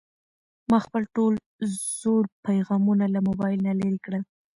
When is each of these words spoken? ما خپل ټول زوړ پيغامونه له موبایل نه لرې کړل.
ما 0.69 0.77
خپل 0.85 1.03
ټول 1.15 1.33
زوړ 1.99 2.23
پيغامونه 2.45 3.05
له 3.13 3.19
موبایل 3.27 3.59
نه 3.67 3.73
لرې 3.79 3.99
کړل. 4.05 4.23